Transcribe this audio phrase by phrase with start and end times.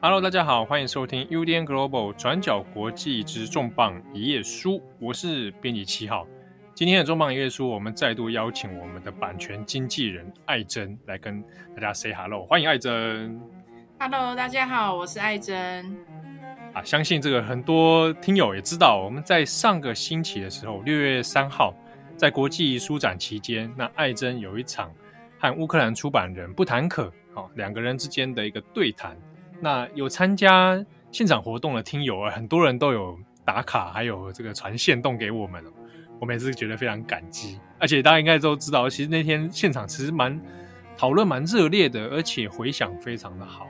[0.00, 6.26] Hello，大家好，欢迎收听 UDN Global 转角国际之重磅一页书，我是编辑七号。
[6.74, 11.42] 今天的重磅一页书，我们再度邀请我们的版权经纪人艾珍来跟
[11.74, 13.40] 大家 say hello，欢迎艾珍。
[13.98, 15.84] Hello，大家好，我是艾珍。
[16.72, 21.74] 啊，相信这个很多听友也知道，我们在上个星期的时候，六月三号，
[22.18, 24.92] 在国际书展期间，那艾珍有一场
[25.38, 29.16] 和乌克兰出版人布坦可，哦，两个人之间的一个对谈。
[29.60, 35.62] 那有参加现场活动的听友啊，很多人都有打卡，还有这个传限动给我们，
[36.18, 37.60] 我们也是觉得非常感激。
[37.78, 40.40] 而且大家应该都知道，其实那天现场其实蛮
[40.96, 43.68] 讨论蛮热烈的，而且回响非常的好。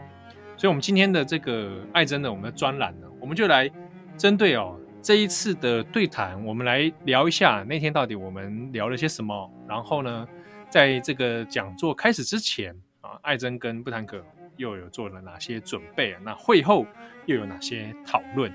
[0.57, 3.71] 所以，我们今天的这个艾珍的我们的专栏呢，我们就来
[4.17, 9.51] 针对哦这一次的对谈，我们来聊一下那天到底我们聊了些什么。
[9.67, 10.29] 然后呢，
[10.69, 14.23] 在这个讲座开始之前啊，艾珍跟布谈可。
[14.59, 16.15] 又有做了哪些准备？
[16.23, 16.85] 那会后
[17.25, 18.53] 又有哪些讨论？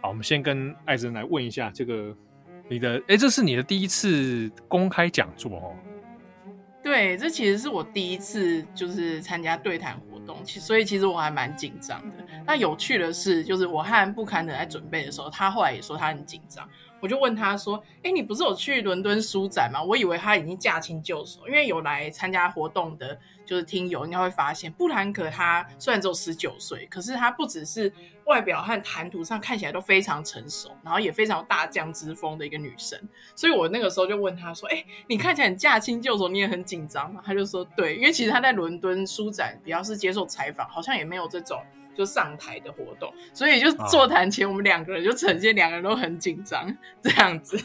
[0.00, 2.16] 好，我们先跟艾珍来问一下，这个
[2.70, 5.76] 你的哎，这是你的第一次公开讲座哦？
[6.82, 12.24] 对，这其实是我第一次就是参加对谈活动，其所以其实我还蛮紧张的。
[12.46, 16.66] 那有趣的是，就是我和不堪的在准备的时候，他后来也说他很紧张。
[16.98, 19.82] 我就问他说：“哎，你不是有去伦敦书展吗？
[19.82, 27.92] 我以为他已经驾轻就熟，因为有来参加活动的，就是听友应该会发现，布兰可他虽然只有十九岁，可是他不只是
[28.24, 32.98] 外表和谈吐上看起来都非常成熟，然后也非常大将之风的一个女生。
[33.34, 41.60] 所以我那个时候就问他说：‘哎，你看起来很驾轻就熟，你也很紧张吗？’他就说：‘对，因为其实他在伦敦书展比较是接受采访，好像也没有这种。’
[41.96, 47.58] 就上台的活动，所以就座谈前，我们两个人就呈现两个人都很紧张这样子。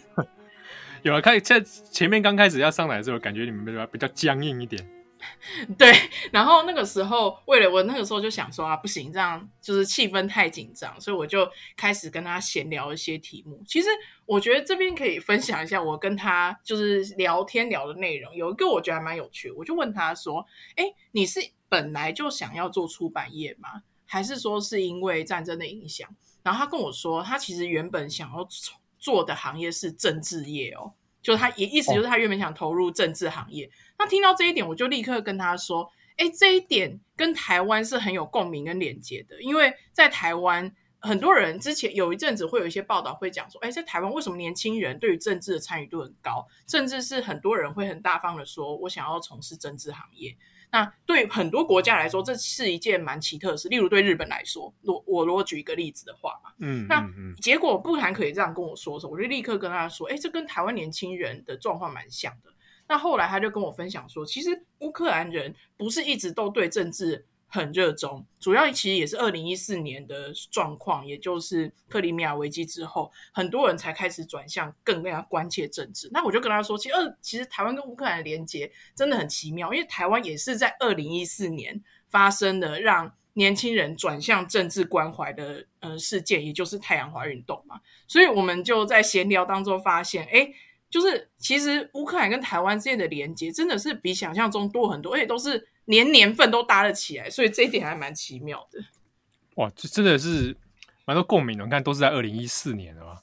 [1.04, 4.88] 有了，开在前面刚开始要上来的时候，感觉你们比较比较僵硬一点。
[5.78, 5.94] 对，
[6.32, 11.48] 然后那个时候，为了我那个时候就想说啊，不行，这样就是气氛太紧张，所以我就
[11.78, 13.64] 开始跟他闲聊一些题目。
[13.68, 13.88] 其实
[14.26, 18.34] 我觉得这边可以分享一下我跟他就是聊天聊的内容。
[18.36, 20.44] 有一个我觉得还蛮有趣，我就问他说
[20.76, 21.40] ：“哎，你是
[21.70, 26.14] 本来就想要做出版业吗？”还是说是因为战争的影响，
[26.44, 28.46] 然后他跟我说，他其实原本想要
[29.00, 30.92] 做的行业是政治业哦，
[31.22, 33.72] 就他也意思就是他原本想投入政治行业。
[33.98, 50.36] 那听到这一点，我就立刻跟他说，哎，这一点跟台湾是很有共鸣跟连接的，因为在台湾，很多人之前有一阵子会有一些报道会讲说，哎，在台湾为什么年轻人对于政治的参与度很高，甚至是很多人会很大方的说，我想要从事政治行业。
[50.72, 53.68] 那对很多国家来说，这是一件蛮奇特的事。
[53.68, 57.06] 例如对日本来说，我我如果举一个例子的话嘛，嗯，那
[57.42, 62.52] 结果不谈可以这样跟我说的时候，我就立刻跟他说，哎，这跟台湾年轻人的状况蛮像的。
[62.88, 76.10] 那后来他就跟我分享说，其实乌克兰人不是一直都对政治很热衷，主要其实也是二零一四年的状况，也就是克里米亚危机之后，很多人才开始转向更加关切政治。
[76.14, 87.82] 那我就跟他说，其实二其实台湾跟乌克兰的连接真的很奇妙，因为台湾也是在二零一四年发生的让年轻人转向政治关怀的呃事件，也就是太阳花运动嘛。
[88.08, 90.50] 所以我们就在闲聊当中发现，哎，
[90.90, 95.68] 就是其实乌克兰跟台湾之间的连接真的是比想象中多很多，而且都是。
[95.86, 98.80] 年年份都搭了起来，所以这一点还蛮奇妙的。
[99.56, 100.56] 哇，这真的是
[101.06, 101.64] 蛮多共鸣的。
[101.64, 103.20] 你看，都是在二零一四年的嘛。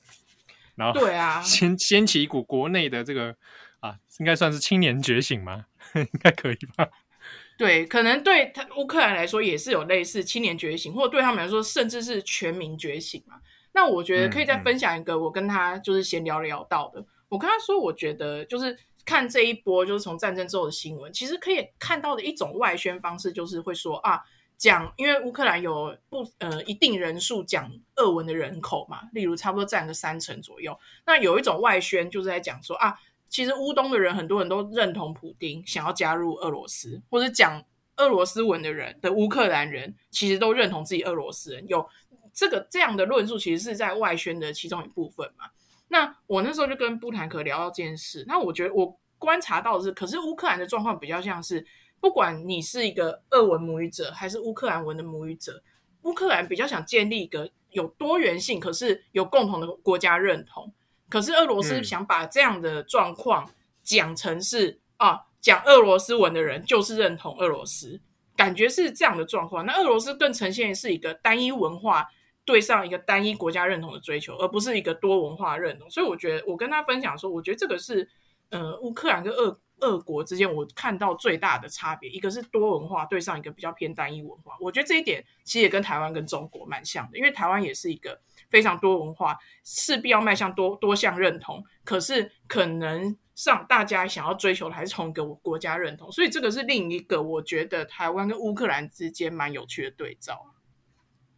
[0.75, 3.35] 然后，对啊， 掀掀起一股国内的这个
[3.81, 5.67] 啊，应该算是青年觉醒吗？
[5.95, 6.89] 应该可以吧？
[7.57, 13.41] 对，可能对他乌克兰来说也是有类似青年觉醒，或者对他们来说，甚至是全民觉醒嘛。
[13.73, 17.01] 那我觉得可以再分享一个，我跟他就是闲聊聊到的。
[17.01, 18.77] 嗯嗯、我跟他说，我觉得就是。
[19.09, 24.23] 看这一波就是从战争之后的新闻，其实可以看到的一种外宣方式，就是会说啊，
[24.59, 30.79] 讲因为乌克兰有不呃一定人数讲俄文的人口嘛，例如差不多占个三成左右。
[31.07, 33.01] 那有一种外宣就是在讲说啊，
[33.31, 37.65] 其实乌东的人很多人都认同普丁，想要加入俄罗斯，或者讲
[37.97, 41.67] 俄罗斯文的人的乌克兰人，其实都认同自己俄罗斯人。
[41.67, 41.89] 有
[42.35, 45.47] 这个这样的论述，其实是在外宣的其中一部分嘛。
[45.89, 51.67] 那我那时候就跟布坦克聊到这件事，那我觉得我观察到的是，可是乌克兰的状况比较像是，
[51.99, 55.63] 不管你是一个俄文母语者还是乌克兰文的母语者，
[56.03, 60.73] 乌克兰比较想建立一个有多元性，可是有共同的国家认同。
[61.09, 63.51] 可是俄罗斯想把这样的状况
[63.83, 67.99] 讲成是、嗯、啊，讲俄罗斯文的人就是认同俄罗斯，
[68.37, 69.65] 感觉是这样的状况。
[69.65, 72.09] 那俄罗斯更呈现是一个单一文化。
[72.49, 75.91] 对上一个单一国家认同的追求，而不是一个多文化认同。
[75.91, 78.09] 所以我觉得，我跟他分享说，我觉得这个是
[78.49, 84.57] 呃，乌克兰跟俄俄国之间，我看到最大的差别，一个是多文化对上一个比较偏单一文化。
[84.61, 88.19] 我觉得这一点其实也跟台湾跟中国蛮像的，因为台湾也是一个
[88.49, 91.63] 非常多文化，势必要迈向多多项认同。
[91.85, 100.55] 可是可能上大家想要追求的还是同一个国家认同，所以这个是另一个我觉得台湾跟乌克兰之间蛮有趣的对照。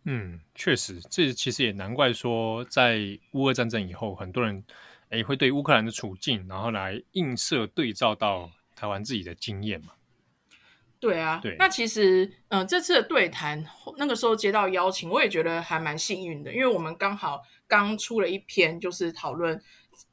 [0.05, 2.99] 嗯，确实，这其实也难怪说，在
[3.33, 4.65] 乌俄战争以后，很多人
[5.11, 9.93] 诶会对乌克兰的处境，然后来映射对照到台湾自己的经验嘛。
[10.99, 11.55] 对啊，对。
[11.59, 13.63] 那其实，嗯、呃，这次的对谈，
[13.99, 19.63] 那个时候接到邀请，我也觉得还蛮幸运的，因为我们刚好刚出了一篇，就是讨论，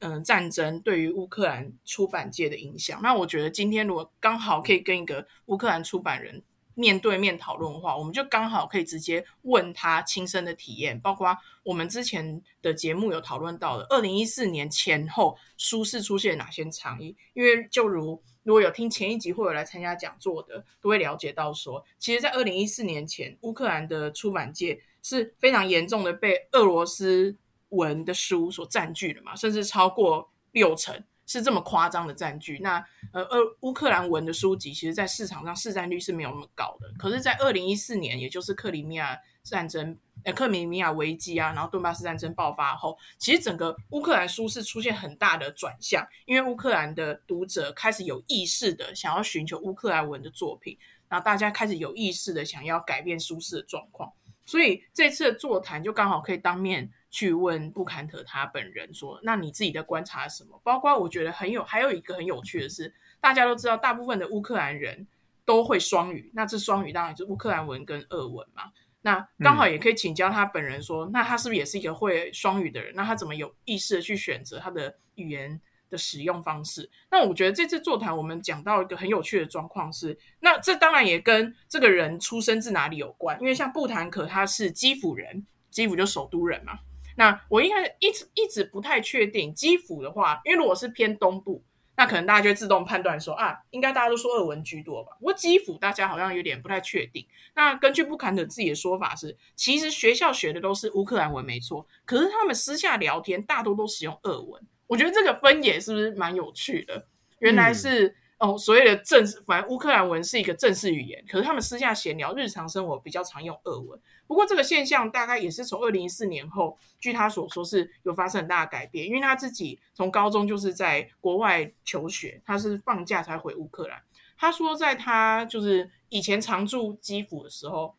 [0.00, 3.00] 嗯、呃，战争对于乌克兰出版界的影响。
[3.02, 6.42] 那我觉得今天如果刚好可以跟一个乌克兰出版人。
[6.78, 17.16] 面对面讨论的话，我们就刚好可以直接问他亲身的体验，包括我们之前的节目有讨论到的，二零一四年前后书市出现哪些差异。
[17.34, 27.36] 因为就如如果有听前一集或者来参加讲座的，都会了解到说，其实，在二零一四年前，乌克兰的出版界是非常严重的被俄罗斯
[27.70, 31.02] 文的书所占据的嘛，甚至超过六成。
[31.28, 32.82] 是这么夸张的占据，那
[33.12, 33.26] 呃，
[33.60, 36.90] 乌克兰文的书籍，其实在市场上市占率是没有那么高的。
[36.98, 39.94] 可是，在二零一四年，也就是克里米亚战争、
[40.24, 50.78] 呃，克里米亚危机啊，然后顿巴斯战争爆发后，其实整个乌克兰书市出现很大的转向，因为乌克兰的读者开始有意识的想要寻求乌克兰文的作品，
[51.10, 54.10] 然后大家开始有意识的想要改变书市的状况，
[54.46, 56.90] 所以这次的座谈就刚好可以当面。
[57.10, 65.06] 去问布坎特他本人说：“那你自己的观察是什么？”包括我觉得很有，还有一个很有趣的是，大家都知道，大部分的乌克兰人
[65.44, 66.30] 都会双语。
[66.34, 68.64] 那这双语当然就是乌克兰文跟俄文嘛。
[69.00, 72.92] 那刚好也可以请教他本人说：“嗯、那他是不是也是一个会双语的人？
[72.94, 75.58] 那他怎么有意识的去选择他的语言
[75.88, 86.80] 的使用方式？”那我觉得这次座谈我们讲到一个很有趣的状况是，那这当然也跟这个人出生自哪里有关，因为像布坦可他是基辅人，基辅就首都人嘛。
[87.18, 91.64] 那我一开始一直一直不太确定基辅的话，因为如果是偏东部，
[91.96, 95.16] 那可能大家就自动判断说啊，应该大家都说俄文居多吧。
[95.18, 97.26] 不过基辅大家好像有点不太确定。
[97.56, 104.62] 那根据布坎特自己的说法是，其实学校学的都是乌克兰文没错，可是他们私下聊天大多都使用俄文。
[104.86, 107.04] 我觉得这个分野是不是蛮有趣的？
[107.40, 108.14] 原来是。
[108.38, 113.98] 哦，所谓的正式，反正乌克兰文是一个正式语言，可是他们私下闲聊、日常生活比较常用俄文。
[114.28, 124.00] 不过这个现象大概也是从二零一四年后，据他所说是有发生很大的改变，因为他自己从高中就是在国外求学，他是放假才回乌克兰。
[124.36, 127.94] 他说，在他就是以前常住基辅的时候。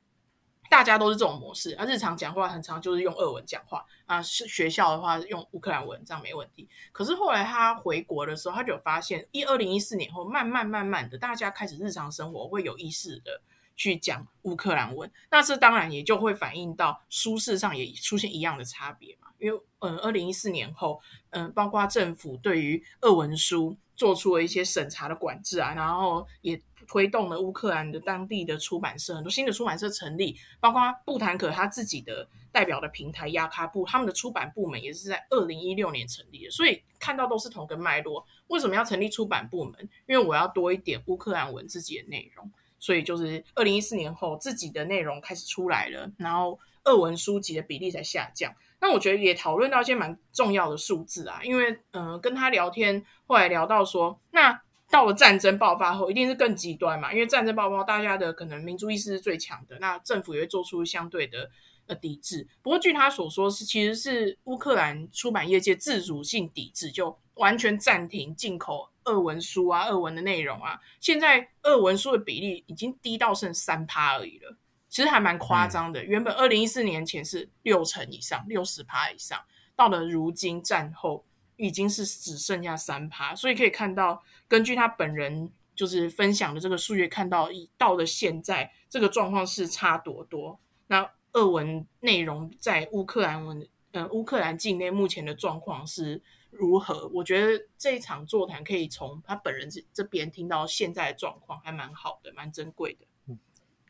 [0.69, 6.69] 大家都是这种模式啊，日常讲话很常就是用俄文讲话啊，是学校的话用乌克兰文，这样没问题。
[6.92, 13.42] 可是后来他回国的时候，他就发现一二零一四年后，慢慢慢慢的，大家开始日常生活会有意识的
[13.75, 19.27] 去讲乌克兰文，那这当然也就会反映到书市上也出现一样的差别嘛。
[19.39, 26.60] 因为嗯，二零一四年后，嗯，包括政府对于俄文书做出了一些审查的管制啊，然后也。
[26.88, 38.25] 推动了乌克兰的当地的出版社，很多新的出版社成立，包括布坦可他自己的代表的平台亚卡布，他们的出版部门也是在二零一六年成立的，所以看到都是同个脉络。
[38.48, 39.88] 为什么要成立出版部门？
[40.08, 48.51] 因为我要多一点乌克兰文自己的内容，所以就是二零一四年后自己的内容开始出来了，然后俄文书籍的比例才下降。
[48.81, 54.62] 那我觉得也讨论到一些蛮重要的数字啊，因为嗯、跟他聊天后来聊到说那。
[54.91, 61.51] 到了战争爆发后，一定是更极端嘛，因为战争爆发，大家的可能民族意识是最强的，那政府也会做出相对的
[61.86, 62.48] 呃抵制。
[62.63, 70.79] 不过据他所说是，其实是乌克兰出版业界自主性抵制，就完全暂停进口俄文书啊、俄文的内容啊。
[71.00, 74.57] 现在俄文书的比例已经低到剩三趴而已了，
[74.89, 76.01] 其实还蛮夸张的。
[76.01, 79.39] 嗯、原本二零一四年前是六成以上，六十趴以上，
[79.75, 81.24] 到了如今战后。
[81.62, 90.58] 已经是只剩下三趴，所以可以看到，根据他本人就是分享的这个数据，看到已到了现在这个状况是差多多。
[90.88, 97.10] 那俄文内容在乌克兰文，呃，乌克兰境内目前的状况是如何？
[97.13, 103.05] 我觉得这一场座谈可以从他本人这这边听到现在的状况，还蛮好的，蛮珍贵的。
[103.27, 103.38] 嗯，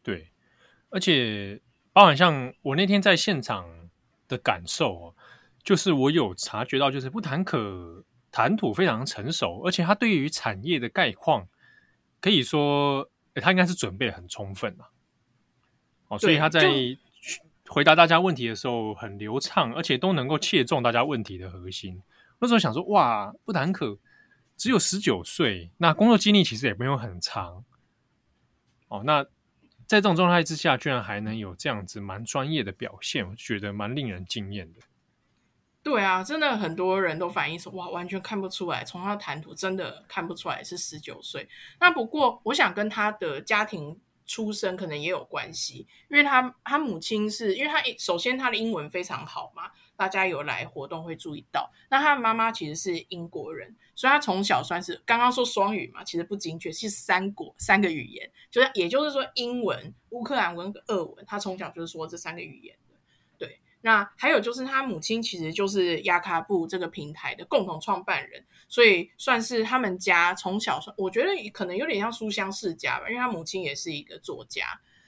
[0.01, 0.31] 对，
[0.89, 1.61] 而且
[1.93, 3.89] 包含像我那天在现场
[4.27, 5.15] 的感受哦。
[5.61, 11.47] 就是我有察觉到，就是布坦可谈吐非常成熟，而且他对于产业的概况，
[12.21, 14.85] 可以说他应该是准备得很充分嘛。
[16.07, 16.71] 哦，所以他在
[17.67, 22.01] 回答大家问题的时候很流畅，而且都能够切中大家问题的核心。
[22.39, 23.99] 那时候想说，哇，布坦可
[24.55, 27.65] 只有十九岁，那工作经历其实也没有很长。
[28.87, 29.25] 哦，那
[29.89, 34.81] 在这种状态之下，居然还能有这样子蛮专业的表现，我觉得蛮令人惊艳的。
[35.81, 41.49] 对啊，真的很多人都反映说，哇，完全看不出来，从他的谈吐真的看不出来是十九岁。
[41.79, 49.71] 那不过，我想跟他的家庭出生可能也有关系，因为他他母亲是因为他首先他的英文非常好嘛。
[49.97, 62.77] 大家有来活动会注意到，那他的妈妈其实是英国人，所以他从小算是刚刚说双语嘛，其实不精确，是三国三个语言，就是也就是说英文、乌克兰文、俄文，他从小就是说这三个语言。
[63.81, 74.65] 那还有就是他母亲其实就是亚卡布这个平台的共同创办人，所以算是他们家从小，我觉得可能有点像书香世家吧，因为他母亲也是一个作家，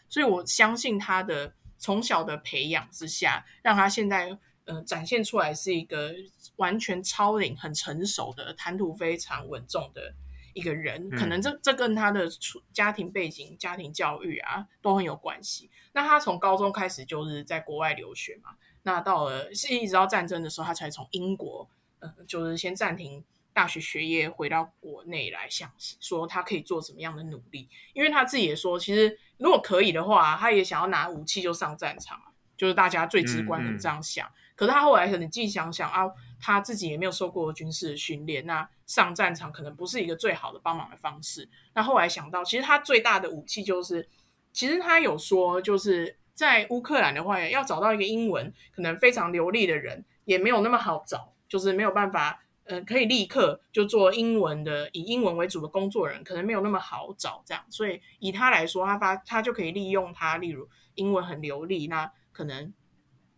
[0.09, 4.37] 所以我相信他的从小的培养之下，让他现在。
[4.65, 6.13] 呃，展现出来是一个
[6.57, 10.13] 完全超龄、很成熟的、谈吐非常稳重的
[10.53, 11.09] 一个人。
[11.11, 12.27] 可能这这跟他的
[12.71, 15.69] 家庭背景、家庭教育啊都很有关系。
[15.93, 18.51] 那他从高中开始就是在国外留学嘛，
[18.83, 27.69] 那到了是一直到战争的时候，他才从英国呃，就是先暂停大学学业，回到国内来想说他可以做什么样的努力。
[27.93, 32.19] 因为他自己也说，其实如果可以的话，他也想要拿武器就上战场，
[32.55, 34.27] 就是大家最直观的这样想。
[34.27, 36.03] 嗯嗯可是他后来可能自己想想啊，
[36.41, 41.47] 他自己也没有受过军事的训练，那上战场可能不是一个最好的帮忙的方式。
[41.75, 44.09] 那后来想到，其实他最大的武器就是，
[44.51, 57.43] 其实他有说，就是在乌克兰的话，要找到一个英文可能非常流利的人，也没有那么好找，就是没有办法，呃，可以立刻就做英文的，以英文为主的工作人，可能没有那么好找。
[57.45, 62.73] 这样，所以以他来说，他发他就可以利用他，例如英文很流利，那可能。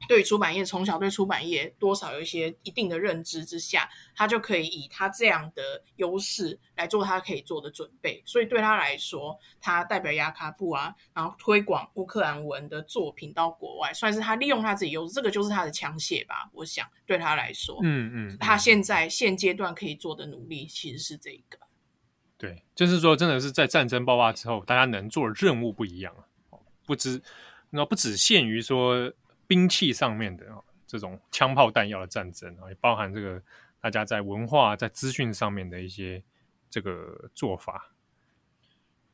[0.08, 8.22] 对出版业，从小对出版业多少有一些一定的认知之下，他就可以以他这样的优势来做他可以做的准备。
[8.26, 16.50] 所以对他来说，他代表雅卡布啊，然后推广乌克兰文的作品到国外，算是他利用他自己优势，这个就是他的枪械吧。
[16.54, 21.58] 我想对他来说，嗯嗯，他现在现阶段可以做的努力其实是这个。
[22.38, 27.22] 对，就是说，真的是在战争爆发之后，大家能做的任务不一样了，不只
[27.70, 29.12] 那不只限于说。
[29.54, 30.48] 兵器上面的
[30.88, 33.40] 这种枪炮弹药的战争啊，也包含这个
[33.80, 36.24] 大家在文化、在资讯上面的一些
[36.72, 37.92] 这个做法。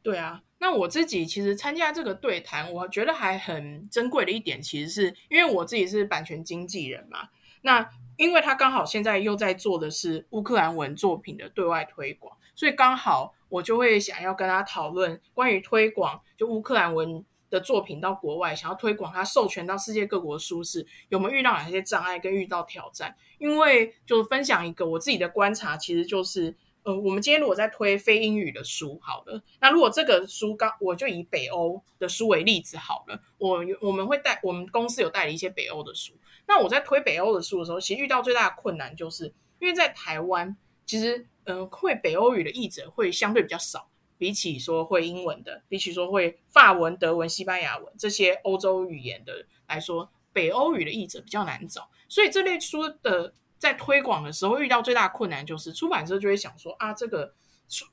[0.01, 7.27] 对啊，那我自己其实参加这个对谈，我觉得还很珍贵的一点，其实是因为我自己是版权经纪人嘛。
[7.63, 17.25] 那因为他刚好现在又在做的是乌克兰文作品的对外推广，所以刚好我就会想要跟他讨论关于推广就乌克兰文。
[17.49, 23.15] 的作品到国外，想要推广它，授权到世界各国的书市，有没有遇到哪些障碍跟遇到挑战？
[23.37, 36.13] 因为就分享一个我自己的观察，其实就是，呃，我们今天如果在推非英语的书，好了，那如果这个书刚，我就以北欧的书为例子好了，我我们会带我们公司有代理一些北欧的书，
[36.47, 43.88] 那我在推北欧的书的时候，其实遇到最大的困难就是，因为在台湾，其实，嗯、会北欧语的译者会相对比较少。
[44.19, 51.89] 比起说会英文的，比起说会法文、德文、西班牙文这些欧洲语言的来说，北欧语的译者比较难找。
[52.09, 57.33] 所以这类书的在推广的时候遇到最大困难就是出版社就会想说啊，这个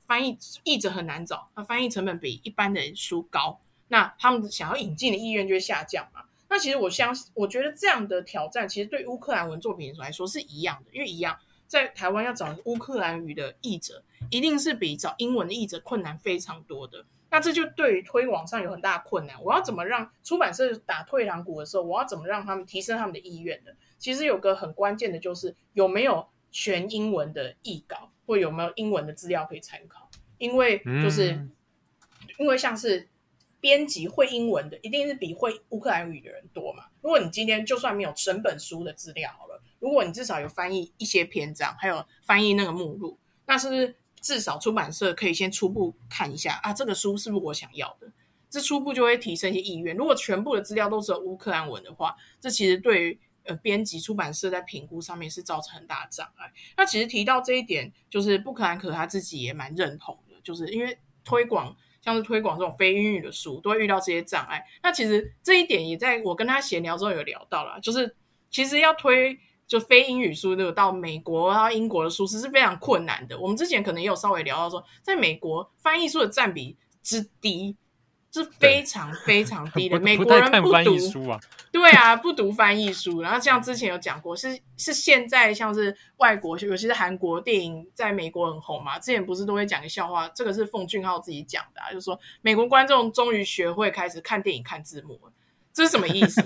[0.05, 6.25] 翻译译者很难找，那翻译成本比一般的书高，那他们想要引进的意愿就会下降嘛。
[6.49, 11.37] 那其实我相信，我觉得这样的挑战其实对乌克兰文作品来说是一样的，因为一样。
[11.67, 17.05] 在台湾要找乌克兰语的译者，一定是比找英文的译者困难非常多的。
[17.29, 19.35] 那这就对于推广上有很大的困难。
[19.43, 23.71] 我要怎么让出版社打退堂鼓的时候，我要怎么让他们提升他们的意愿呢？
[23.97, 30.09] 其实有个很关键的就是有没有全英文的译稿，或有没有英文的资料可以参考。
[30.37, 31.51] 因为就是、嗯、
[32.37, 33.09] 因为像是
[33.59, 36.85] 编辑会英文的，一定是比会乌克兰语的人多嘛。
[37.01, 39.56] 如果你今天就算没有整本书的资料好了。
[39.79, 46.73] 如果你至少有翻译一些篇章，还有翻译那个目录，那是不是至少出版社可以先初步看一下啊？
[46.73, 48.11] 这个书是不是我想要的？
[48.49, 49.95] 这初步就会提升一些意愿。
[49.95, 56.51] 如果全部的资料都是乌克兰文的话，这其实对于呃编辑出版社在评估上面是造成很大障碍。
[56.75, 64.65] 那其实提到这一点，就是布克兰可他自己也蛮认同的，就是因为推广像是推广这种非英语的书，都会遇到这些障碍。
[64.81, 68.15] 那其实这一点也在我跟他闲聊之后有聊到了，就是
[68.49, 69.39] 其实要推。
[69.67, 73.37] 就非英语书，那个到美国啊、英国的书其实是非常困难的。
[73.37, 77.75] 我们之前可能也有稍微聊到说，在美国翻译书的占比之低，
[78.31, 79.99] 是非常非常低的。
[80.01, 80.97] 美国人不读
[81.69, 83.21] 对啊，不读翻译书。
[83.21, 88.97] 然后像之前有讲过，是是现在像是外国，尤其是韩国电影在美国很红嘛。
[88.97, 95.33] 之前不是都会讲个笑话，这个是奉俊昊自己讲的，啊，就是说美国观众终于学会开始看电影看字幕了。
[95.77, 96.41] 这是什么意思？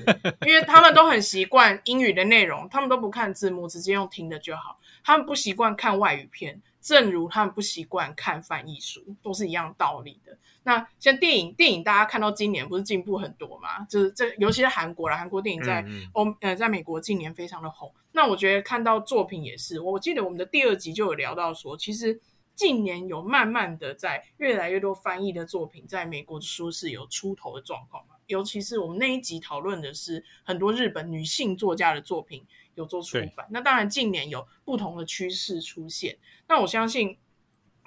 [0.45, 4.77] 因为他们都很习惯英语的内容，他们都不看字幕，直接用听的就好。
[5.05, 10.37] 他们不习惯看外语片，正如他们不习惯看翻译书，都是一样道理的。
[10.63, 13.85] 那像电影，电影大家看到今年不是进步很多嘛？
[13.85, 17.89] 就是这，尤其是韩国啦，韩国电影在欧、嗯、呃，在美国近年非常的红。
[18.11, 22.19] 那我觉得看到作品也是，我记得我们的第二集就有聊到说，其实
[22.53, 28.03] 近年有慢慢的在越来越多翻译的作品在美国的书市有出头的状况。
[28.31, 32.45] 尤其是我们那一集讨论的是很多日本女性作家的作品
[32.75, 36.17] 有做出版，那当然近年有不同的趋势出现。
[36.47, 37.17] 那我相信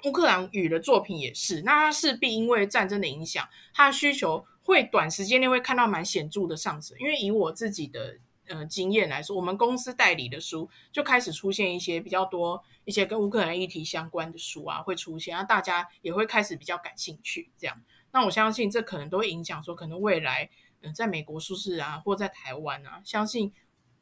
[0.03, 6.95] 乌克兰语的作品也是，那它势必因为战争的影响，它的需求会短时间内会看到蛮显著的上升。
[6.99, 17.81] 因为以我自己的呃经验来说，我们公司代理的书就开始出现一些比较多一些跟乌克兰议题相关的书啊，会出现，那大家也会开始比较感兴趣这样。
[18.15, 20.49] 那我相信这可能都会影响说，可能未来，
[20.81, 23.51] 嗯，在美国书市啊，或在台湾啊，相信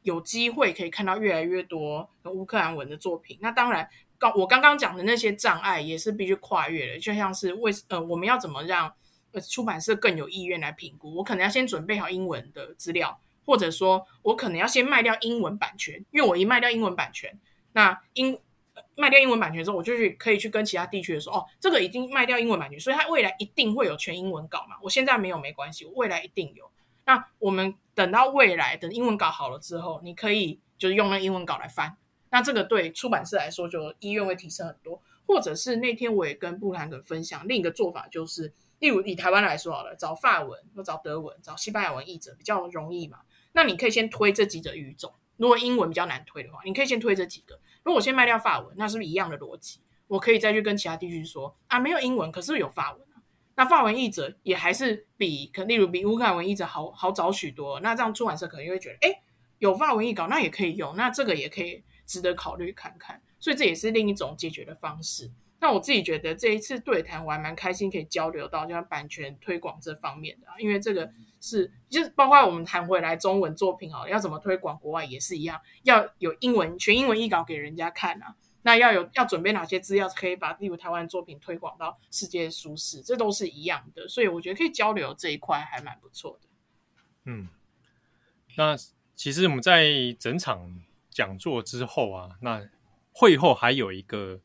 [0.03, 3.39] 有机会可以看到越来越多乌克兰文的作品。
[3.41, 3.89] 那当然，
[4.19, 8.93] 刚我刚刚讲的那些障碍也是必须跨越的，就像是为呃，我们要怎么让
[9.31, 11.15] 呃出版社更有意愿来评估？
[11.15, 17.39] 我可能要先准备好英文的资料，或者说我可能要先卖掉英文版权，因为我一卖掉英文版权，
[17.71, 18.39] 那英。
[18.95, 24.77] 卖掉英文版权之后，我就去可以去跟其他地区的说，哦，这个已经卖掉英文版权，所以它未来一定会有全英文稿嘛。
[24.81, 26.69] 我现在没有没关系，我未来一定有。
[27.05, 31.97] 那我们等到未来等英文稿好了之后，你可以就是用那英文稿来翻。
[32.29, 35.01] 那这个对出版社来说就意愿会提升很多。
[35.25, 43.19] 或者是那天我也跟布兰克分享另一个做法，就是例如以台湾来说好了，找法文或找德文、找西班牙文译者比较容易嘛。
[43.53, 45.13] 那你可以先推这几种语种。
[45.37, 47.57] 如果英文比较难推的话，你可以先推这几个。
[47.83, 49.79] 如果我先卖掉法文，那是不是一样的逻辑？
[50.07, 53.21] 我可以再去跟其他地区说啊，没有英文，可是有法文啊。
[53.55, 57.79] 那法文译者也还是比，可例如比乌克兰文译者好好找许多。
[57.79, 59.21] 那这样出版社可能就会觉得，哎，
[59.59, 63.21] 有法文译稿，那也可以用，那这个也可以值得考虑看看。
[63.39, 65.31] 所以这也是另一种解决的方式。
[65.59, 71.11] 那我自己觉得这一次对谈我还蛮开心，可以交流到像版权推广这方面的，因为这个
[71.43, 86.47] 是就是包括我们谈回来中文作品啊，要怎么推广国外也是一样，要有英文全英文译稿给人家看啊，那要有要准备哪些资料可以把例如台湾作品推广到世界书市，这都是一样的，所以我觉得可以交流这一块还蛮不错的。
[87.25, 87.49] 嗯，
[88.55, 88.75] 那
[89.15, 92.69] 其实我们在整场讲座之后啊，那
[93.11, 94.39] 会后还有一个。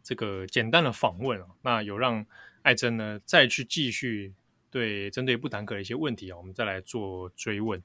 [0.00, 2.24] 这个简单的访问啊，那有让
[2.62, 4.32] 艾珍呢再去继续
[4.70, 7.82] 对针对不谈壳的一些问题啊，我们再来做追问。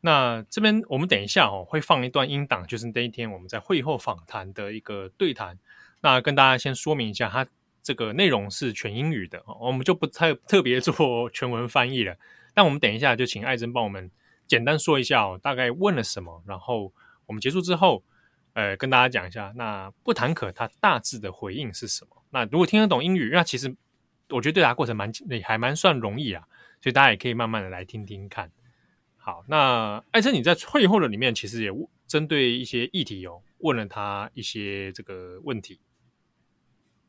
[0.00, 5.58] 那这边我们等一下哦会放一段音档，就是那一天我们在会后访谈的一个对谈。
[6.00, 7.46] 那跟大家先说明一下，它
[7.82, 12.16] 这个内容是全英语的，我们就不太特别做全文翻译了。
[12.52, 14.10] 但我们等一下就请艾珍帮我们
[14.46, 16.92] 简单说一下哦，大概问了什么，然后
[17.26, 18.02] 我们结束之后。
[18.52, 22.22] 呃，跟大家讲一下，那不谈壳它大致的回应是什么？
[22.30, 23.74] 那如果听得懂英语，那其实
[24.30, 26.46] 我觉得对答过程蛮也还蛮算容易啊，
[26.80, 28.50] 所以大家也可以慢慢的来听听看。
[29.16, 31.70] 好，那艾珍你在会后的里面其实也
[32.06, 35.80] 针对一些议题哦，问了他一些这个问题。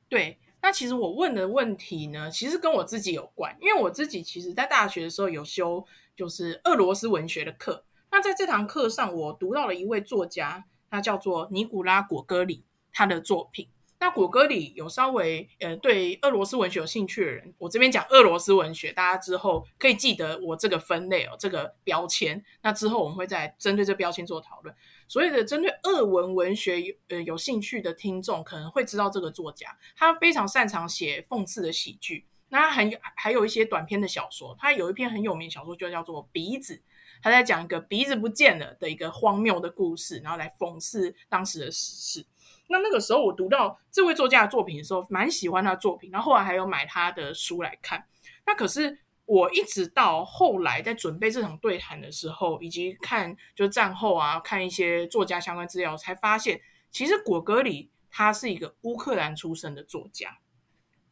[0.08, 10.66] 对，那其实我问的问题呢，其实跟我自己有关，因为我自己其实在大学的时候有修就是俄罗斯文学的课，那在这堂课上，我读到了一位作家。
[10.88, 13.68] 他叫做尼古拉·果戈里，他的作品。
[13.98, 22.44] 那果戈里有稍微呃对俄罗斯文学有兴趣的人，我这边讲俄罗斯文学，大家之后可以记得我这个分类哦，这个标签。
[22.62, 24.76] 那之后我们会再针对这标签做讨论。
[25.08, 32.26] 所以的针对俄文文学有呃有兴趣的听众，可能会知道这个作家，他非常擅长写讽刺的喜剧。
[32.50, 36.76] 那他很还有一些短篇的小说，他有一篇很有名小说就叫做《鼻子》。
[37.22, 42.26] 他在讲一个鼻子不见了的一个荒谬的故事，然后来讽刺当时的时事。
[42.68, 48.06] 那那个时候我读到这位作家的作品的时候，蛮喜欢他作品，然后后来还有买他的书来看。
[48.46, 60.38] 那可是我一直到后来在准备这场对谈的时候，以及看就战后啊，看一些作家相关资料，才发现其实果戈里他是一个乌克兰出生的作家，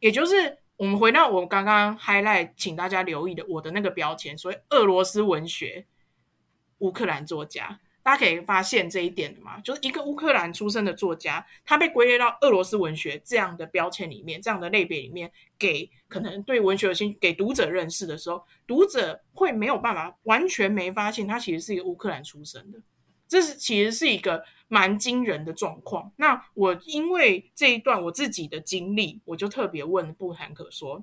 [0.00, 5.86] 也就是我们回到我刚刚 highlight，请大家留意的我的那个标签，所谓俄罗斯文学。
[6.78, 22.78] 乌克兰作家，大家可以发现这一点的嘛，就是一个乌克兰出生的作家，他被归类到俄罗斯文学这样的标签里面，这样的类别里面，给可能对文学有兴趣，给读者认识的时候，读者会没有办法完全没发现他其实是一个乌克兰出生的，
[23.26, 26.12] 这是其实是一个蛮惊人的状况。
[26.16, 31.02] 那我因为这一段我自己的经历，我就特别问布坦可说。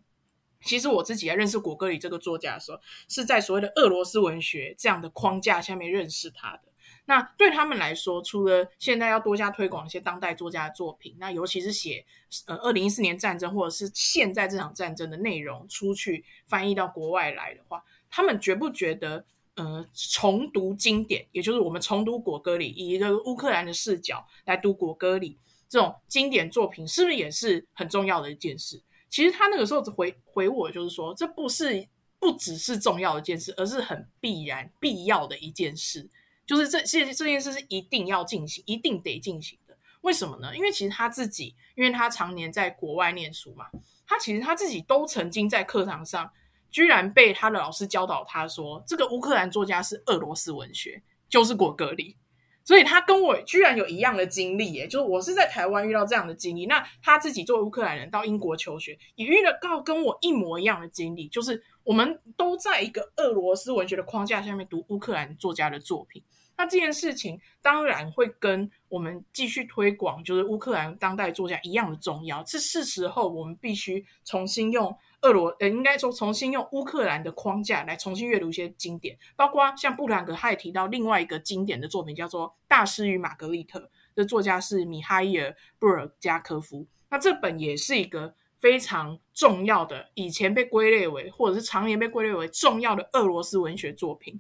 [0.64, 6.71] 其实我自己在认识果戈里这个作家的时候，是在所谓的俄罗斯文学这样的框架下面认识他的。
[7.06, 12.06] 那对他们来说，除了现在要多加推广一些当代作家的作品，那尤其是写
[12.46, 25.38] 呃二零一四年战争或者是现在这场战争的内容出去翻译到国外来的话，他们觉不觉得呃重读经典，也就是我们重读果戈里，以一个乌克兰的视角来读果戈里
[25.68, 28.82] 这种经典作品，是不是也是很重要的一件事？
[29.10, 31.86] 其实他那个时候回回我，就是说，这不是
[32.20, 36.10] 不只是重要的一件事，而是很必然必要的一件事。
[36.52, 39.78] 就是这这这件事是一定要进行，一定得进行的。
[40.02, 40.54] 为什么呢？
[40.54, 43.68] 因为其实他自己，因为他常年在国外念书嘛，
[44.06, 46.30] 他其实他自己都曾经在课堂上，
[46.70, 52.18] 居然被他的老师教导他说，这个乌克兰作家是俄罗斯文学，就是果戈里。
[52.64, 66.24] 所以他跟我居然有一样的经历耶，就是我是在台湾遇到这样的经历，那他自己作为乌克兰人到英国求学，也遇到跟我一模一样的经历，就是我们都在一个俄罗斯文学的框架下面读乌克兰作家的作品，
[66.62, 74.95] 那这件事情当然会跟我们继续推广就是乌克兰当代作家一样的重要，是是时候我们必须重新用。
[75.24, 83.80] 俄罗呃，应该说重新用乌克兰的框架来重新阅读一些经典，包括像布兰格，他也提到另外一个经典的作品叫做《大师与玛格丽特》，
[84.13, 86.86] 的作家是米哈伊尔·布尔加科夫。
[87.10, 94.39] 那这本也是一个非常重要的，以前被归类为或者是常年被归类为重要的俄罗斯文学作品。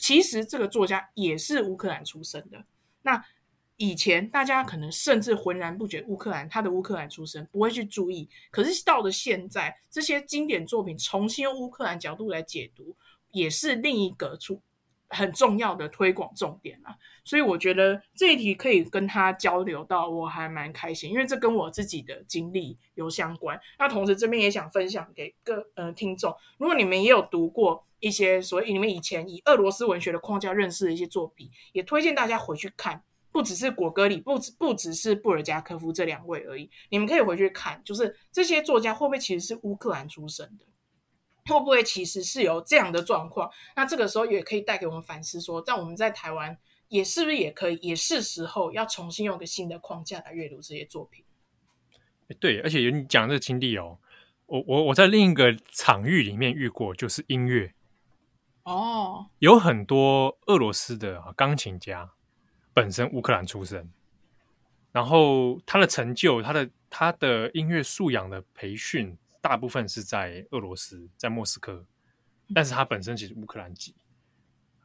[0.00, 2.64] 其实这个作家也是乌克兰出生的。
[3.02, 3.22] 那
[3.76, 8.28] 以前大家可能甚至浑然不觉乌克兰他的乌克兰出身，不会去注意。
[8.50, 12.96] 可是到了现在，这些经典作品重新用乌克兰角度来解读，
[13.30, 14.60] 也是另一个出
[15.10, 16.96] 很重要的推广重点啊。
[17.24, 23.60] 所以我觉得这一题可以跟他交流到，我还蛮开心，因为这跟我自己的经历有相关。
[23.78, 33.02] 那同时这边也想分享给各呃听众，如果你们也有读过一些所谓你们以前以俄罗斯文学的框架认识的一些作品，也推荐大家回去看。
[33.32, 36.68] 不只是果戈里，不只不只是布尔加科夫这两位而已。
[36.88, 40.64] 你们可以回去看，就是这些作家会不会其实是乌克兰出生的？
[41.58, 43.50] 会不会其实是有这样的状况？
[43.74, 46.56] 那这个时候也可以带给我们反思说，说在我们在台湾
[46.88, 51.24] 也是不是也可以，也是时候要重新用个新的框架来阅读这些作品。
[52.38, 53.98] 对，而且有你讲这个经历哦，
[54.46, 57.72] 我我我在另一个场域里面遇过，就是音乐
[58.62, 62.10] 哦，有很多俄罗斯的钢琴家。
[62.72, 63.90] 本身乌克兰出身，
[64.92, 71.86] 然后他的成就，他的他的音乐素养的培训，大部分是在俄罗斯，在莫斯科。
[72.54, 73.94] 但是他本身其实乌克兰籍，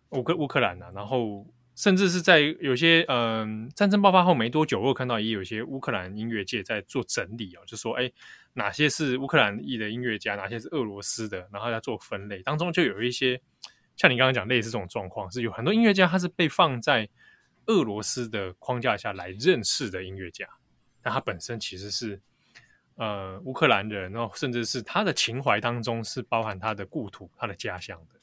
[0.09, 8.11] 乌克乌克兰呐、啊，然后甚至是在有些嗯、呃、战争爆发后没多久，我有看到也有一些乌克兰音乐界在做整理哦，就说哎，
[8.53, 12.41] 哪些是乌克兰裔的音乐家，哪些是俄罗斯的，然后在做分类。
[12.43, 13.41] 当中就有一些
[13.95, 17.09] 像你刚刚讲类似这种状况，是有很多音乐家他是被放在。
[17.67, 20.47] 俄罗斯的框架下来认识的音乐家，
[21.01, 22.21] 但他本身其实是
[22.95, 28.19] 呃乌克兰人，然后甚至是他的情怀当中是包含他的故土、他的家乡的。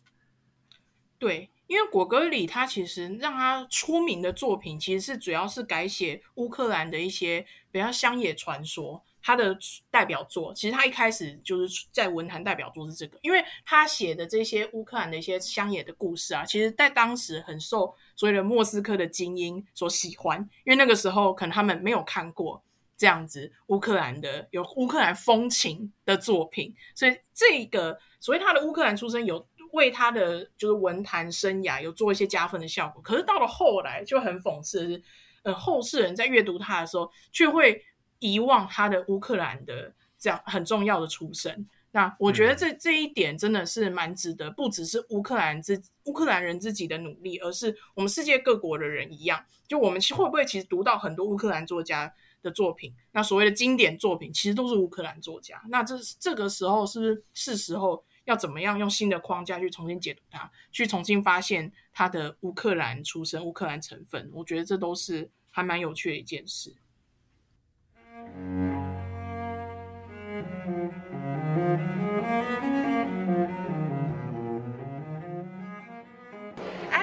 [1.18, 9.02] 对，因为果戈里他其实让他出名的作品，其实是主要是改写乌克兰的一些比较乡野传说。
[9.24, 9.56] 他的
[9.88, 22.60] 代表作，其实他一开始就是在文坛代表作是这个，因为他写的这些乌克兰的一些乡野的故事啊，其实在当时很受所谓的莫斯科的精英所喜欢，因为那个时候可能他们没有看过
[23.02, 33.02] 这样子乌克兰的有乌克兰风情的作品，所以这个所谓他的乌克兰出身有为他的就是文坛生涯有做一些加分的效果。
[33.02, 35.02] 可是到了后来就很讽刺的是，
[35.42, 37.84] 呃，后世人在阅读他的时候却会。
[38.24, 52.94] 遗忘他的乌克兰的这样很重要的出身，那我觉得这这一点真的是蛮值得，不只是乌克兰自乌克兰人自己的努力，而是我们世界各国的人一样，就我们会不会其实读到很多乌克兰作家的作品？
[53.12, 64.30] 那所谓的经典作品其实都是乌克兰作家，那这这个时候是不是是时候要怎么样用新的框架去重新解读它，去重新发现它的乌克兰出身、乌克兰成分？
[64.32, 66.74] 我觉得这都是还蛮有趣的一件事。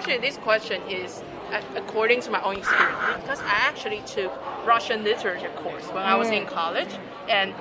[0.09, 1.21] Actually, this question is
[1.75, 4.31] according to my own experience because I actually took
[4.65, 6.47] Russian literature course when I was in mm.
[6.47, 6.89] college,
[7.27, 7.53] and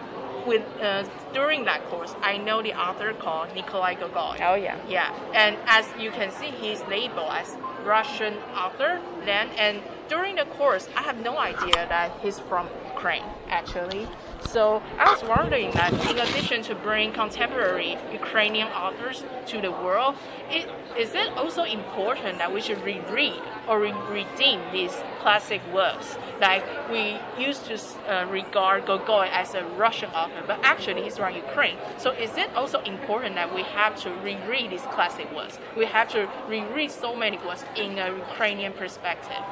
[0.46, 4.36] with uh, during that course, I know the author called Nikolai Gogol.
[4.40, 4.78] Oh yeah.
[4.88, 9.00] Yeah, and as you can see, he's labeled as Russian author.
[9.24, 14.08] Then, and during the course, I have no idea that he's from Ukraine actually.
[14.40, 20.14] So I was wondering that in addition to bring contemporary Ukrainian authors to the world,
[20.50, 20.64] it,
[20.96, 26.16] is it also important that we should reread or re- redeem these classic works?
[26.40, 27.04] Like we
[27.48, 31.76] used to uh, regard Gogol as a Russian author, but actually he's from Ukraine.
[31.98, 35.58] So is it also important that we have to reread these classic works?
[35.76, 39.42] We have to reread so many works in a Ukrainian perspective.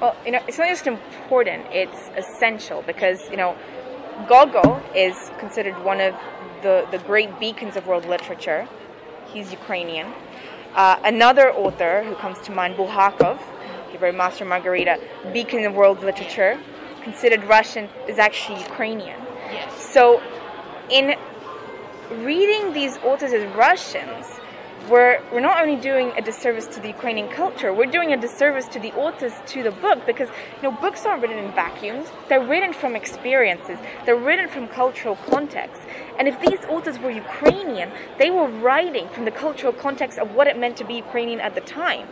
[0.00, 3.56] Well, you know, it's not just important; it's essential because you know
[4.28, 6.14] Gogol is considered one of
[6.62, 8.68] the, the great beacons of world literature.
[9.32, 10.12] He's Ukrainian.
[10.74, 13.40] Uh, another author who comes to mind, Bulgakov,
[13.90, 15.00] he wrote Master Margarita,
[15.32, 16.58] beacon of world literature,
[17.02, 19.20] considered Russian, is actually Ukrainian.
[19.50, 19.82] Yes.
[19.82, 20.22] So,
[20.90, 21.14] in
[22.22, 24.37] reading these authors as Russians,
[24.88, 28.66] we're, we're not only doing a disservice to the Ukrainian culture, we're doing a disservice
[28.68, 32.08] to the authors, to the book, because you know books aren't written in vacuums.
[32.28, 33.78] They're written from experiences.
[34.04, 35.82] They're written from cultural context.
[36.18, 40.46] And if these authors were Ukrainian, they were writing from the cultural context of what
[40.46, 42.08] it meant to be Ukrainian at the time.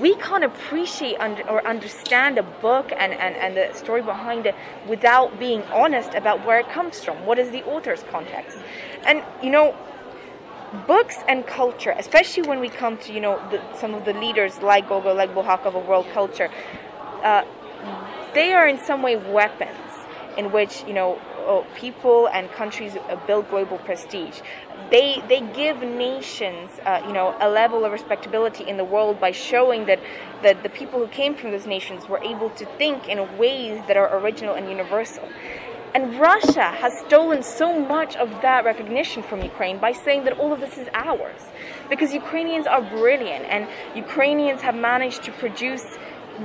[0.00, 1.16] We can't appreciate
[1.48, 4.54] or understand a book and, and, and the story behind it
[4.86, 7.24] without being honest about where it comes from.
[7.24, 8.58] What is the author's context?
[9.06, 9.74] And, you know,
[10.86, 14.58] books and culture, especially when we come to you know the, some of the leaders
[14.62, 16.50] like Gogol, like Bulgakov of world culture,
[17.22, 17.44] uh,
[18.34, 19.76] they are in some way weapons
[20.36, 24.40] in which you know uh, people and countries uh, build global prestige.
[24.90, 29.32] They they give nations uh, you know a level of respectability in the world by
[29.32, 30.00] showing that
[30.42, 33.96] that the people who came from those nations were able to think in ways that
[33.96, 35.28] are original and universal.
[35.98, 40.52] And Russia has stolen so much of that recognition from Ukraine by saying that all
[40.52, 41.40] of this is ours.
[41.90, 45.84] Because Ukrainians are brilliant and Ukrainians have managed to produce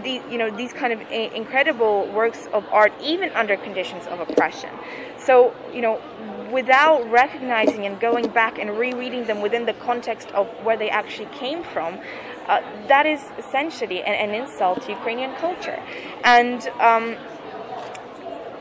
[0.02, 4.72] the, you know, these kind of incredible works of art even under conditions of oppression.
[5.20, 6.02] So, you know,
[6.52, 11.30] without recognizing and going back and rereading them within the context of where they actually
[11.44, 12.00] came from,
[12.48, 15.80] uh, that is essentially an, an, insult to Ukrainian culture.
[16.24, 17.18] And um,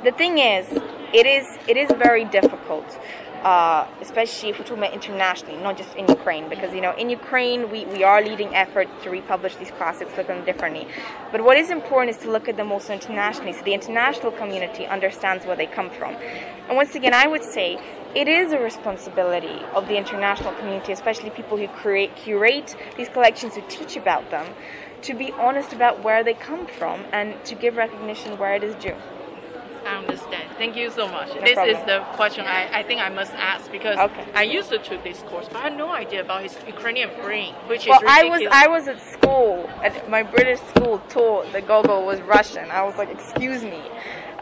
[0.05, 0.67] the thing is,
[1.13, 2.99] it is it is very difficult,
[3.45, 7.09] uh, especially if we're talking about internationally, not just in Ukraine, because you know in
[7.09, 10.89] Ukraine we, we are leading efforts to republish these classics, look at them differently.
[11.31, 14.87] But what is important is to look at them also internationally, so the international community
[14.87, 16.17] understands where they come from.
[16.69, 17.79] And once again, I would say
[18.15, 23.55] it is a responsibility of the international community, especially people who create curate these collections,
[23.55, 24.47] who teach about them,
[25.03, 28.75] to be honest about where they come from and to give recognition where it is
[28.77, 28.97] due.
[29.99, 30.51] Understand.
[30.57, 31.29] Thank you so much.
[31.29, 31.77] No this problem.
[31.77, 34.25] is the question I, I think I must ask because okay.
[34.35, 37.55] I used to took this course, but I had no idea about his Ukrainian brain,
[37.67, 38.53] which well, is ridiculous.
[38.53, 42.71] I was I was at school, at my British school taught that Gogol was Russian.
[42.71, 43.83] I was like, excuse me.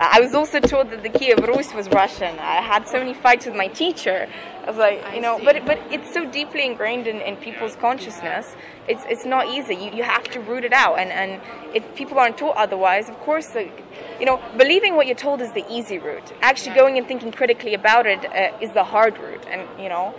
[0.01, 2.39] I was also told that the Kiev Rus was Russian.
[2.39, 4.27] I had so many fights with my teacher.
[4.63, 8.57] I was like, you know, but but it's so deeply ingrained in, in people's consciousness.
[8.89, 9.75] It's it's not easy.
[9.75, 11.43] You, you have to root it out, and and
[11.75, 15.67] if people aren't taught otherwise, of course, you know, believing what you're told is the
[15.71, 16.33] easy route.
[16.41, 20.15] Actually, going and thinking critically about it uh, is the hard route, and you know,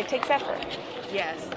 [0.00, 0.78] it takes effort.
[1.12, 1.48] Yes.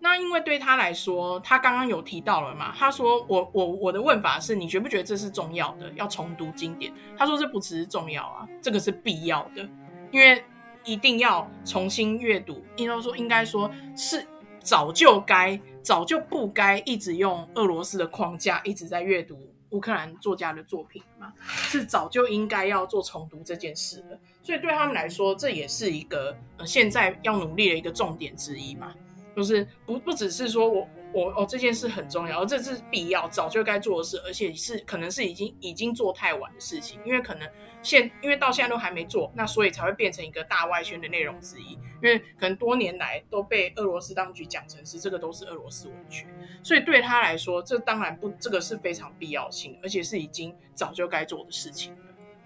[0.00, 2.74] 那因为对他来说，他刚刚有提到了嘛？
[2.76, 5.90] 他说我我我的问法是你觉不觉得这是重要的？
[5.94, 6.92] 要重读经典？
[7.16, 9.66] 他说这不只是重要啊，这个是必要的，
[10.10, 10.44] 因为
[10.84, 12.62] 一定要重新阅读。
[12.76, 14.26] 应该说应该说是
[14.60, 19.38] 早就该早就不该一直用俄罗斯的框架一直在阅读
[19.74, 21.32] 乌克兰作家的作品嘛？
[21.44, 24.18] 是早就应该要做重读这件事了。
[24.40, 28.94] 所以对他们来说，这也是一个呃现在要努力的一个重点之一嘛。
[29.34, 37.48] 就是不不只是说我我哦这件事很重要，而这是必要，早就该做的事，而且是可能是已经已经做太晚的事情，因为可能
[37.82, 41.72] 现因为到现在都还没做，那所以才会变成一个大外宣的内容之一，
[42.02, 46.26] 因为可能多年来都被俄罗斯当局讲成是这个都是俄罗斯文学，
[46.62, 51.94] 所以对他来说，这当然不这个是非常必要性，而且是已经早就该做的事情。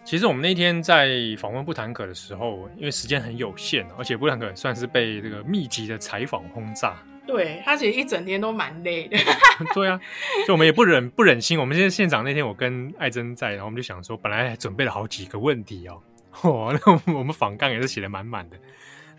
[0.04, 6.96] 其实我们那天在访问布坦可的时候，因为时间很有限，而且布坦可算是被这个密集的采访轰炸，
[7.28, 9.18] 对，他其实一整天都蛮累的。
[9.74, 10.00] 对啊，
[10.46, 11.60] 就我们也不忍不忍心。
[11.60, 16.02] 我们现在现场那天，我跟艾珍在，然后我们就想说，本来还准备了好几个问题哦，
[16.40, 18.56] 哦那我们访纲也是写的满满的。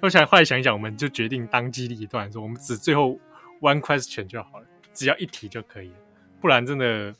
[0.01, 3.15] 我想后来想一想，我们就决定当机立断，说我们只最后
[3.61, 5.97] one question 就好了，只要一题就可以了。
[6.41, 7.13] 不然真的，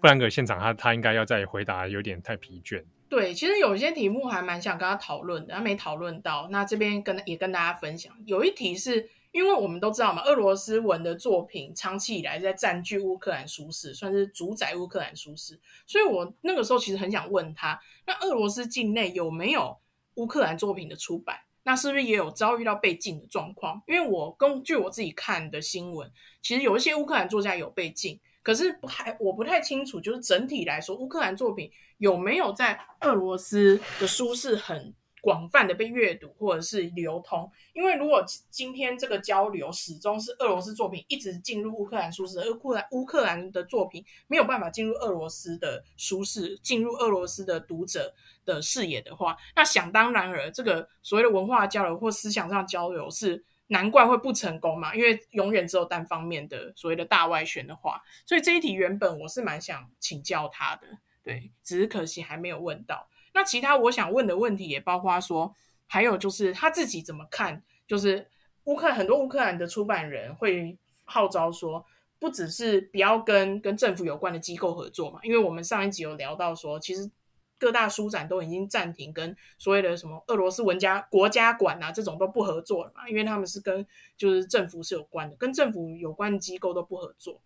[0.00, 2.82] 不然个现场他他应该要再回答，有点太疲倦。
[3.08, 6.48] 对，其实有些题目还蛮想跟他讨论的，他没讨论到。
[6.50, 9.08] 那这边跟也跟大家分享，有一题是。
[9.34, 15.58] 因为我们都知道嘛，俄罗斯文的作品长期以来在占据乌克兰书市，算是主宰乌克兰书市。
[15.88, 19.76] 所以我那个时候其实很想问他，那俄罗斯境内有没有
[20.14, 21.36] 乌克兰作品的出版？
[21.64, 23.82] 那是不是也有遭遇到被禁的状况？
[23.88, 26.08] 因为我根据我自己看的新闻，
[26.40, 60.86] 其实有一些乌克兰作家有被禁，可是不还我不太清楚，就是整体来说，乌克兰作品有没有在俄罗斯的书市很广泛的被阅读或者是流通，因为如果今天这个交流始终是俄罗斯作品一直进入乌克兰书市，而乌克兰乌克兰的作品没有办法进入俄罗斯的书市，进入俄罗斯的读者的视野的话，那想当然尔，这个所谓的文化交流或思想上交流是难怪会不成功嘛，因为永远只有单方面的所谓的大外宣的话，所以这一题原本我是蛮想请教他的，
[61.22, 63.08] 对，只是可惜还没有问到。
[63.34, 65.54] 那其他我想问的问题也包括说，
[65.86, 67.62] 还有就是他自己怎么看？
[67.86, 68.26] 就是
[68.64, 71.84] 乌克兰很多乌克兰的出版人会号召说，
[72.18, 77.10] 不只是不要跟跟政府有关的机构合作嘛，因为我们上一集有聊到说，其实
[77.58, 87.40] 各大书展都已经暂停跟所谓的什么俄罗斯文家国家馆啊这种都不合作了嘛，因为他们是跟就是政府是有关的，跟政府有关的机构都不合作。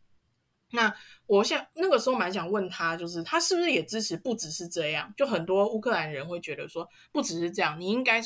[0.71, 0.95] 那
[1.27, 4.17] 我想那个时候蛮想问他，就是他是不是也支持？
[4.17, 8.21] 不只是这样，就很多乌克兰人会觉得说，不只是这样，你应该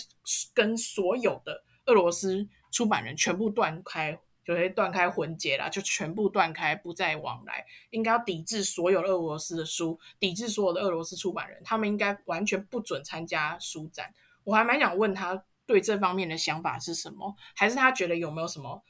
[0.52, 7.64] 跟所有的俄罗斯出版人全部断开，就会断开魂结啦，就全部断开，不再往来。
[7.90, 14.12] 应该要抵制所有的俄罗斯的书，抵制所有的俄罗斯出版人，他们应该完全不准参加书展。
[14.44, 18.82] 我还蛮想问他对这方面的想法是什么，还是他觉得有没有什么？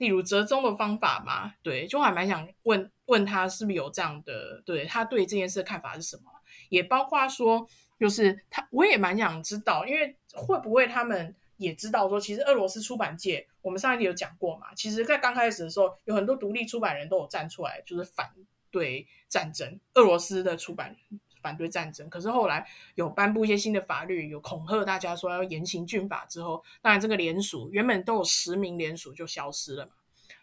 [0.00, 6.22] 例如折中的方法嘛，对，就还蛮想问问他是不是有这样的，对，他对这件事的看法是什么？
[6.70, 18.30] 也包括说，就是他，我也蛮想知道，因为会不会他们也知道说，其实俄罗斯出版界，我们上一集有讲过嘛，其实在刚开始的时候，有很多独立出版人都有站出来，就是反
[18.70, 21.20] 对战争，俄罗斯的出版人。
[21.42, 29.92] 反对战争，可是后来有颁布一些新的法律，有恐吓大家说要严刑峻法之后，当然这个联署原本都有十名联署就消失了嘛。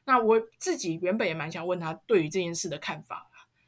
[0.06, 3.28] 那我自己原本也蛮想问他对于这件事的看法，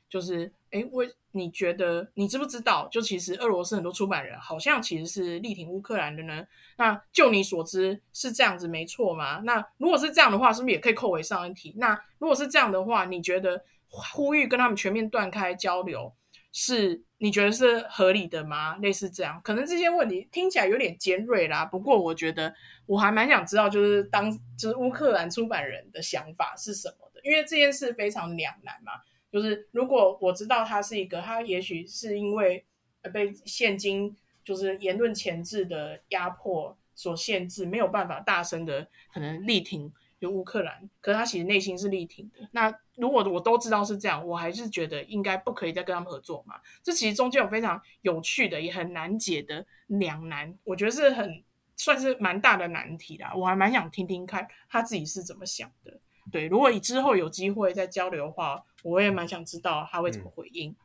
[0.10, 2.88] 就是诶，我你觉得你知不知道？
[2.89, 6.46] 就其实俄罗斯很多出版人好像其实是力挺乌克兰的呢？
[6.78, 9.42] 那就你所知是这样子没错吗？
[9.44, 11.76] 那如果是这样的话，是不是也可以扣回上一题？
[11.78, 16.13] 那如果是这样的话，你觉得呼吁跟他们全面断开交流？
[16.52, 18.78] 是你觉得是合理的吗？
[18.78, 21.64] 类似这样，可能这些问题听起来有点尖锐啦。
[21.64, 22.54] 不过我觉得
[22.86, 28.94] 我还蛮想知道，就是当就是乌克兰出版人的想法是什么的，因为这件事非常两难嘛。
[29.32, 32.66] 就是如果我知道他是一个，他也许是因为
[33.14, 39.94] 被现今就是言论前置的压迫所限制，没有办法大声的可能力挺。
[40.20, 42.48] 就乌克兰，可是他其实内心是力挺的。
[42.52, 46.56] 那如果我都知道是这样，我还是觉得应该不可以再跟他们合作嘛。
[46.84, 51.44] 这其实中间有非常有趣的，也很难解的两难，我觉得是很
[51.78, 53.34] 算是蛮大的难题啦。
[53.34, 56.00] 我还蛮想听听看他自己是怎么想的。
[56.32, 60.70] 对，如果你之后有机会再交流的话，我也蛮想知道他会怎么回应。
[60.72, 60.76] 嗯、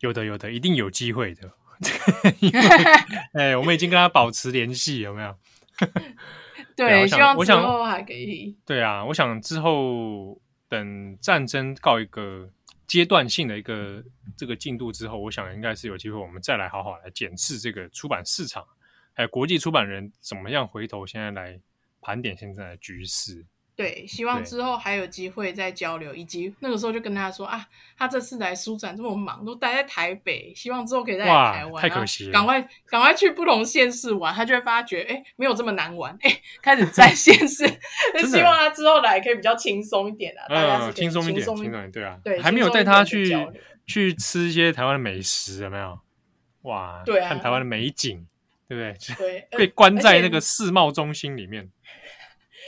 [0.00, 1.52] 有的，有的，一定有机会的。
[3.34, 5.36] 哎，我们已经跟他保持联系，有没有？
[6.76, 8.56] 对，希望之后还可以。
[8.66, 12.50] 对啊，我想之后等战争告一个
[12.86, 14.02] 阶段性的一个
[14.36, 18.66] 这个进度之后，我想应该是有机会，我们再来好好来检视这个出版市场，
[19.12, 21.60] 还有国际出版人怎么样回头现在来
[22.00, 23.44] 盘点现在的局势。
[23.76, 27.66] 对，希望之后还有机会再交流，以及那个时候就跟他说啊，
[27.98, 37.66] 他这次来书展这么忙，都待在台北，希望之后可以再来台湾，太可惜了，赶快赶快去不同县市玩，他就会发觉，哎，没有这么难玩，哎，开始在 县市，
[38.16, 43.36] 就希望他之后来可以比较轻松一点啊，大家是轻松一点，轻松一点，对啊，对，还没有带他去
[43.86, 45.98] 去吃一些台湾的美食，有没有？
[46.62, 48.24] 哇，对啊，看台湾的美景，
[48.68, 49.16] 对不对？
[49.18, 51.68] 对， 被关在那个世贸中心里面。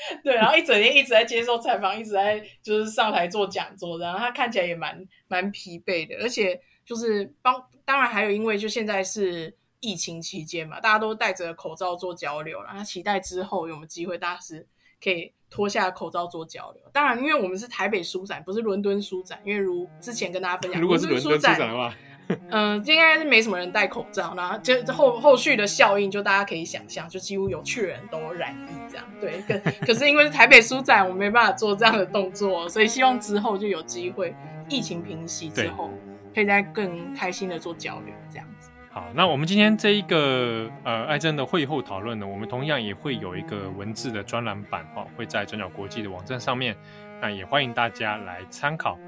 [0.24, 14.66] 对，然后一整天一直在接受采访，一直在就是上台做讲座，然后他看起来也蛮蛮疲惫的，而且就是帮，当然还有因为就现在是疫情期间嘛，大家都戴着口罩做交流，然后期待之后有没有机会，大家是
[15.02, 16.82] 可以脱下口罩做交流。
[16.92, 19.40] 当然，因为我们是台北书展，不是伦敦书展。
[19.44, 21.94] 因为如之前跟大家分享，如果是伦敦书展的话。
[22.28, 29.06] 嗯、呃，应该是没什么人戴口罩，然后就后后续的效应，就大家可以想象，就几乎有去的人都染疫这样。
[29.20, 34.34] 对，可可是因为是台北书展，我没办法做这样的动作，所以希望之后就有机会，
[34.68, 35.90] 疫情平息之后，
[36.34, 38.70] 可以再更开心的做交流这样子。
[38.90, 46.74] 好，那我们今天这一个呃艾珍的会后讨论呢，我们同样也会有一个文字的专栏版哦，会在转角国际的网站上面，
[47.20, 48.98] 那也欢迎大家来参考。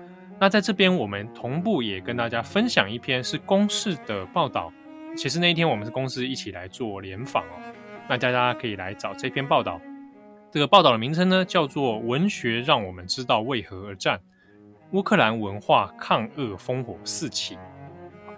[0.41, 4.72] 那在这边，我们同步也跟大家分享一篇是公视的报道。
[5.16, 7.74] 其实那一天我们是公司一起来做联访哦，
[8.09, 9.80] 那大家可以来找这篇报道。
[10.51, 14.16] 这个报道的名称呢，叫做《文学让我们知道为何而战》，
[14.93, 17.59] 乌克兰文化抗俄烽火四起。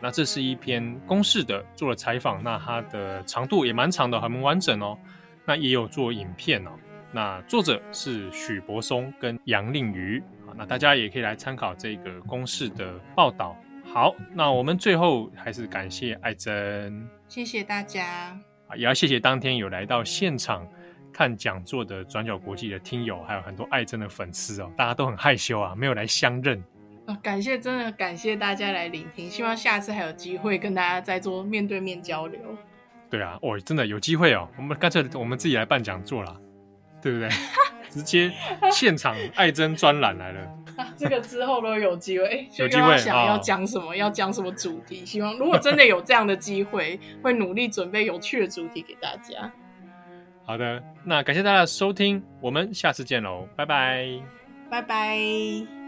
[0.00, 4.96] 那这是一篇公视的做了采访，那它的长度也蛮长的，很完整哦。
[5.44, 6.70] 那也有做影片哦。
[7.12, 10.22] 那作者是许博松跟杨令瑜。
[10.56, 13.56] 那大家也可以来参考这个公式的报道。
[13.92, 18.38] 好，那我们最后还是感谢艾珍，谢谢大家。
[18.76, 20.64] 也要谢谢当天有来到现场
[21.12, 26.62] 看讲座的转角国际的听友，还有很多艾珍的粉丝哦，大家都很害羞啊，没有来相认。
[27.06, 32.38] 啊，感谢，真的感谢大家来聆听，希望下次还有机会跟大家再做面对面交流。
[33.10, 36.36] 对啊，哦，真的有机会哦，我们干脆我们自己来办讲座啦，
[37.02, 37.28] 对不对？
[37.90, 38.32] 直接
[38.70, 40.40] 现场爱珍专栏来了，
[40.76, 49.52] 啊， 这个之后都有机会，欸、 有机会想要讲什么，哦、要讲什么主题，希望如果真的有这样的机会，会努力准备有趣的主题给大家。
[50.46, 54.08] 好的，那感谢大家的收听，我们下次见喽，拜拜，
[54.70, 55.79] 拜拜。